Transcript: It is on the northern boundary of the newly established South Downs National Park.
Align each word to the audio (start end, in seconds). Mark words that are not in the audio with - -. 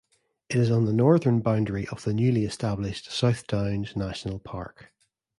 It 0.49 0.55
is 0.55 0.71
on 0.71 0.85
the 0.85 0.93
northern 0.93 1.41
boundary 1.41 1.87
of 1.89 2.05
the 2.05 2.11
newly 2.11 2.43
established 2.43 3.11
South 3.11 3.45
Downs 3.45 3.95
National 3.95 4.39
Park. 4.39 4.91